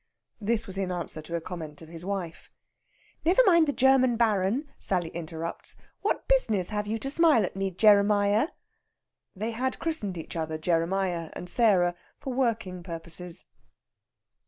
[0.39, 2.49] This was in answer to a comment of his wife.
[3.23, 5.77] "Never mind the German Baron," Sally interrupts.
[6.01, 8.47] "What business have you to smile at me, Jeremiah?"
[9.35, 13.45] They had christened each other Jeremiah and Sarah for working purposes.